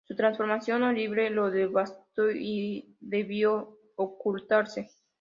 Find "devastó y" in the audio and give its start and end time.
1.51-2.95